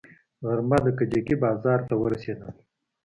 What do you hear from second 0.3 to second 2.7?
غرمه د کجکي بازار ته ورسېدم.